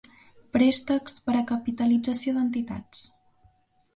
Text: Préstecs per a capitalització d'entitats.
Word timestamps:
Préstecs 0.55 1.19
per 1.27 1.35
a 1.41 1.43
capitalització 1.51 2.35
d'entitats. 2.39 3.03